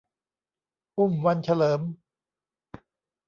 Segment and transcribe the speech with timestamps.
[0.97, 1.81] อุ้มวันเฉลิม